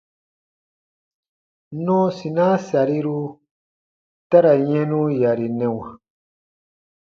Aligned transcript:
Nɔɔsinaa 1.83 2.55
sariru 2.67 3.17
ta 4.29 4.37
ra 4.45 4.53
yɛnu 4.69 4.99
yarinɛwa. 5.21 5.87